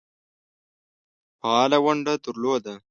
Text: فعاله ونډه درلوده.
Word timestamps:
فعاله 1.39 1.77
ونډه 1.85 2.13
درلوده. 2.25 2.73